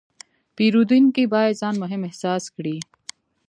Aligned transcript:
پیرودونکی 0.55 1.25
باید 1.31 1.59
ځان 1.61 1.75
مهم 1.83 2.01
احساس 2.09 2.43
کړي. 2.55 2.77